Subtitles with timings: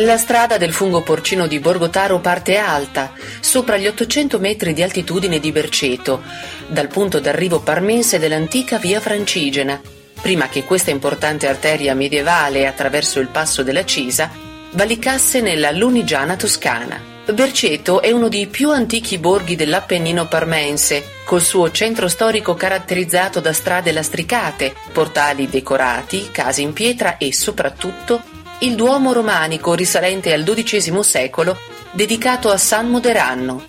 [0.00, 5.38] La strada del fungo porcino di Borgotaro parte alta, sopra gli 800 metri di altitudine
[5.38, 6.22] di Berceto,
[6.68, 9.78] dal punto d'arrivo parmense dell'antica via Francigena,
[10.22, 14.30] prima che questa importante arteria medievale attraverso il passo della Cisa
[14.70, 16.98] valicasse nella Lunigiana toscana.
[17.30, 23.52] Berceto è uno dei più antichi borghi dell'Appennino parmense, col suo centro storico caratterizzato da
[23.52, 31.02] strade lastricate, portali decorati, case in pietra e soprattutto il Duomo romanico risalente al XII
[31.02, 31.58] secolo
[31.92, 33.64] dedicato a San Moderanno.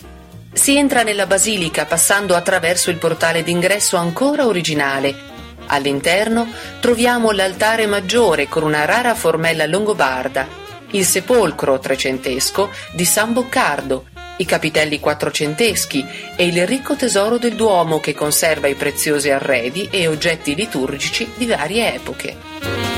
[0.52, 5.30] Si entra nella basilica passando attraverso il portale d'ingresso ancora originale.
[5.68, 6.46] All'interno
[6.82, 10.46] troviamo l'altare maggiore con una rara formella longobarda,
[10.92, 18.02] il sepolcro trecentesco di San Boccardo, i capitelli quattrocenteschi e il ricco tesoro del Duomo
[18.02, 22.91] che conserva i preziosi arredi e oggetti liturgici di varie epoche.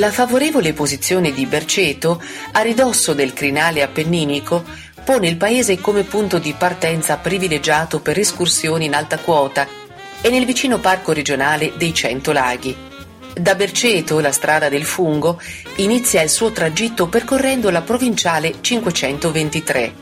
[0.00, 2.22] La favorevole posizione di Berceto,
[2.52, 4.64] a ridosso del crinale appenninico,
[5.04, 9.68] pone il paese come punto di partenza privilegiato per escursioni in alta quota
[10.22, 12.74] e nel vicino parco regionale dei Cento Laghi.
[13.34, 15.38] Da Berceto, la strada del fungo,
[15.76, 19.94] inizia il suo tragitto percorrendo la provinciale 523.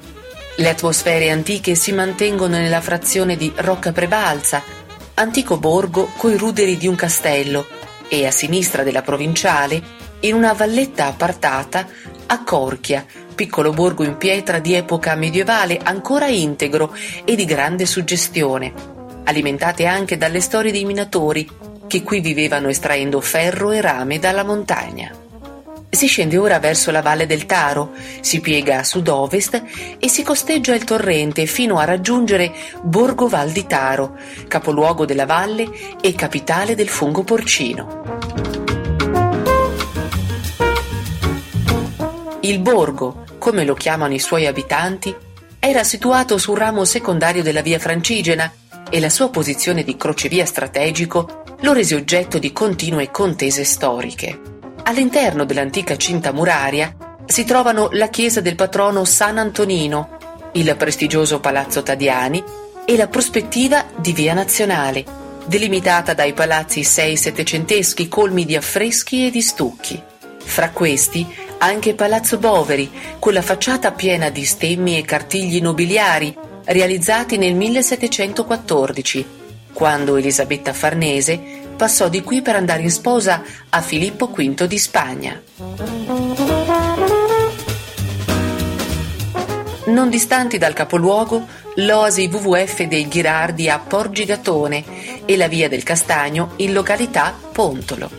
[0.59, 4.63] Le atmosfere antiche si mantengono nella frazione di Rocca Prebalza,
[5.15, 7.78] antico borgo coi ruderi di un castello,
[8.09, 9.81] e a sinistra della provinciale,
[10.21, 11.87] in una valletta appartata,
[12.27, 13.05] a Corchia,
[13.35, 18.73] piccolo borgo in pietra di epoca medievale ancora integro e di grande suggestione,
[19.25, 21.49] alimentate anche dalle storie dei minatori
[21.87, 25.27] che qui vivevano estraendo ferro e rame dalla montagna.
[25.91, 29.63] Si scende ora verso la valle del Taro, si piega a sud-ovest
[29.99, 34.17] e si costeggia il torrente fino a raggiungere Borgo Val di Taro,
[34.47, 35.69] capoluogo della valle
[36.01, 38.03] e capitale del fungo porcino.
[42.41, 45.15] Il borgo, come lo chiamano i suoi abitanti,
[45.59, 48.53] era situato sul ramo secondario della via Francigena
[48.89, 54.58] e la sua posizione di crocevia strategico lo rese oggetto di continue contese storiche.
[54.89, 60.17] All'interno dell'antica cinta muraria si trovano la chiesa del patrono San Antonino,
[60.53, 62.43] il prestigioso palazzo Tadiani
[62.87, 65.05] e la prospettiva di Via Nazionale,
[65.45, 70.03] delimitata dai palazzi sei settecenteschi colmi di affreschi e di stucchi.
[70.43, 71.27] Fra questi
[71.59, 76.35] anche Palazzo Boveri, con la facciata piena di stemmi e cartigli nobiliari
[76.65, 79.27] realizzati nel 1714,
[79.75, 85.41] quando Elisabetta Farnese passò di qui per andare in sposa a Filippo V di Spagna.
[89.87, 91.47] Non distanti dal capoluogo,
[91.77, 98.11] l'oasi WWF dei Ghirardi a Porgigatone e la via del Castagno in località Pontolo.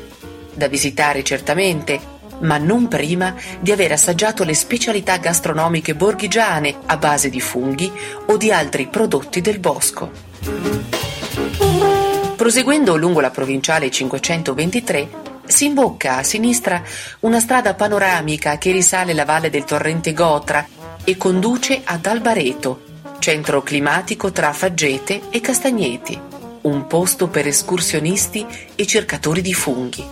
[0.54, 2.00] Da visitare certamente,
[2.40, 7.92] ma non prima di aver assaggiato le specialità gastronomiche borghigiane a base di funghi
[8.28, 11.99] o di altri prodotti del bosco.
[12.40, 15.10] Proseguendo lungo la provinciale 523,
[15.46, 16.82] Si imbocca a sinistra
[17.22, 20.66] una strada panoramica che risale la valle del torrente Gotra
[21.04, 22.84] e conduce ad Albareto,
[23.20, 26.18] centro climatico tra Faggete e Castagneti,
[26.62, 30.06] un posto per escursionisti e cercatori di funghi.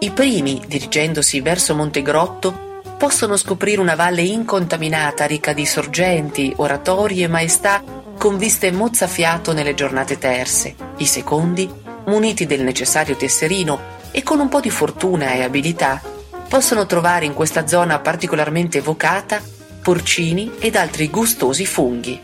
[0.00, 7.28] I primi, dirigendosi verso Montegrotto, possono scoprire una valle incontaminata ricca di sorgenti, oratori e
[7.28, 7.80] maestà
[8.20, 10.74] con viste mozzafiato nelle giornate terse.
[10.98, 11.66] I secondi,
[12.04, 13.80] muniti del necessario tesserino
[14.10, 16.02] e con un po' di fortuna e abilità,
[16.46, 19.40] possono trovare in questa zona particolarmente evocata
[19.80, 22.20] porcini ed altri gustosi funghi.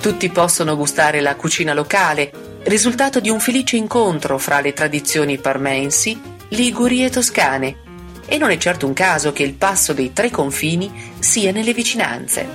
[0.00, 6.18] Tutti possono gustare la cucina locale, risultato di un felice incontro fra le tradizioni parmensi,
[6.48, 7.82] liguri e toscane,
[8.26, 12.46] e non è certo un caso che il passo dei tre confini sia nelle vicinanze.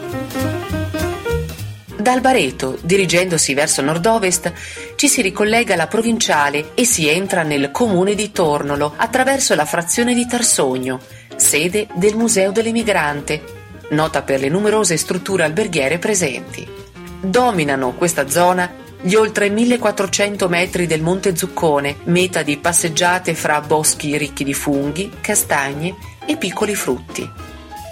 [1.97, 4.51] Da Albareto, dirigendosi verso nord-ovest,
[4.95, 10.13] ci si ricollega alla provinciale e si entra nel comune di Tornolo attraverso la frazione
[10.13, 11.01] di Tarsogno,
[11.35, 13.41] sede del Museo dell'Emigrante,
[13.89, 16.87] nota per le numerose strutture alberghiere presenti
[17.21, 24.17] dominano questa zona gli oltre 1400 metri del Monte Zuccone, meta di passeggiate fra boschi
[24.17, 27.29] ricchi di funghi, castagne e piccoli frutti.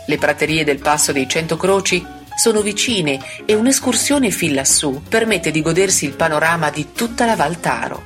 [0.05, 2.05] Le praterie del Passo dei Cento Croci
[2.35, 7.59] sono vicine e un'escursione fin lassù permette di godersi il panorama di tutta la Val
[7.59, 8.03] Taro.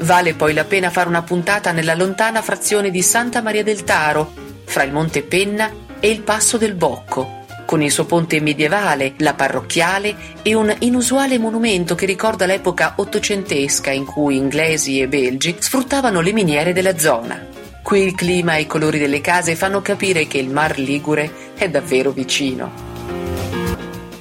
[0.00, 4.32] Vale poi la pena fare una puntata nella lontana frazione di Santa Maria del Taro,
[4.64, 5.70] fra il Monte Penna
[6.00, 11.38] e il Passo del Bocco, con il suo ponte medievale, la parrocchiale e un inusuale
[11.38, 17.40] monumento che ricorda l'epoca ottocentesca in cui inglesi e belgi sfruttavano le miniere della zona.
[17.82, 21.68] Qui il clima e i colori delle case fanno capire che il Mar Ligure è
[21.68, 22.90] davvero vicino.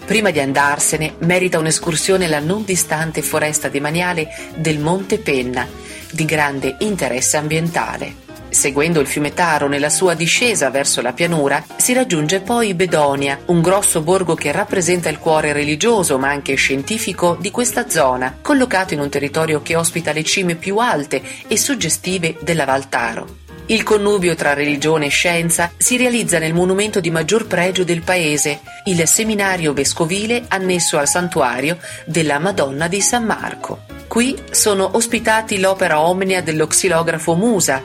[0.06, 5.66] Prima di andarsene, merita un'escursione alla non distante foresta demaniale del Monte Penna,
[6.12, 8.31] di grande interesse ambientale.
[8.52, 13.62] Seguendo il fiume Taro nella sua discesa verso la pianura, si raggiunge poi Bedonia, un
[13.62, 19.00] grosso borgo che rappresenta il cuore religioso ma anche scientifico di questa zona, collocato in
[19.00, 23.40] un territorio che ospita le cime più alte e suggestive della Val Taro.
[23.68, 28.60] Il connubio tra religione e scienza si realizza nel monumento di maggior pregio del paese,
[28.84, 33.84] il seminario vescovile annesso al santuario della Madonna di San Marco.
[34.10, 37.82] Qui sono ospitati l'opera omnia dello xilografo Musa,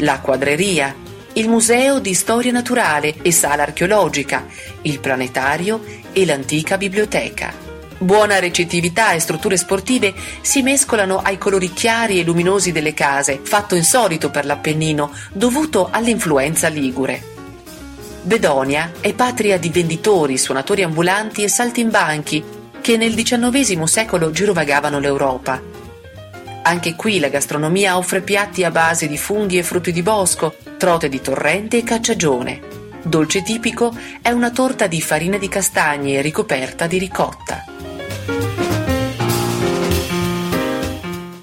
[0.00, 0.94] la quadreria,
[1.34, 4.46] il Museo di Storia Naturale e Sala Archeologica,
[4.82, 5.82] il Planetario
[6.12, 7.52] e l'antica biblioteca.
[7.98, 13.74] Buona recettività e strutture sportive si mescolano ai colori chiari e luminosi delle case, fatto
[13.74, 17.22] insolito per l'Appennino, dovuto all'influenza ligure.
[18.22, 22.42] Bedonia è patria di venditori, suonatori ambulanti e saltimbanchi
[22.80, 25.69] che nel XIX secolo girovagavano l'Europa.
[26.62, 31.08] Anche qui la gastronomia offre piatti a base di funghi e frutti di bosco, trote
[31.08, 32.60] di torrente e cacciagione.
[33.02, 37.64] Dolce tipico è una torta di farina di castagne ricoperta di ricotta.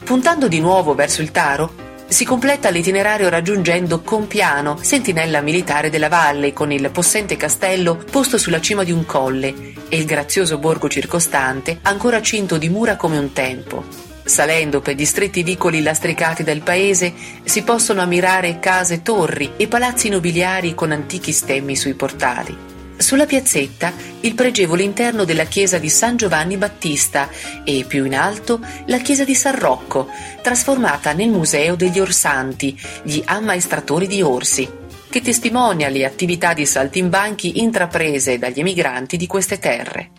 [0.03, 6.53] Puntando di nuovo verso il Taro, si completa l'itinerario raggiungendo Compiano, sentinella militare della valle,
[6.53, 11.79] con il possente castello posto sulla cima di un colle e il grazioso borgo circostante,
[11.81, 14.06] ancora cinto di mura come un tempo.
[14.27, 17.13] Salendo per gli stretti vicoli lastricati del paese
[17.45, 22.55] si possono ammirare case torri e palazzi nobiliari con antichi stemmi sui portali.
[22.97, 27.29] Sulla piazzetta il pregevole interno della chiesa di San Giovanni Battista
[27.63, 30.09] e più in alto la chiesa di San Rocco,
[30.41, 34.69] trasformata nel Museo degli Orsanti, gli ammaestratori di orsi,
[35.09, 40.09] che testimonia le attività di saltimbanchi intraprese dagli emigranti di queste terre.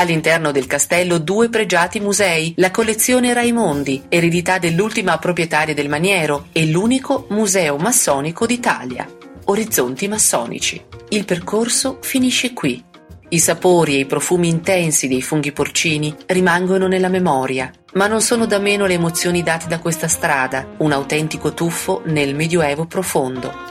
[0.00, 6.64] All'interno del castello due pregiati musei, la collezione Raimondi, eredità dell'ultima proprietaria del maniero, e
[6.64, 9.06] l'unico museo massonico d'Italia,
[9.44, 10.82] Orizzonti Massonici.
[11.10, 12.82] Il percorso finisce qui.
[13.28, 18.46] I sapori e i profumi intensi dei funghi porcini rimangono nella memoria, ma non sono
[18.46, 23.69] da meno le emozioni date da questa strada, un autentico tuffo nel Medioevo profondo.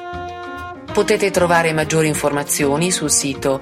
[0.93, 3.59] Potete trovare maggiori informazioni sul sito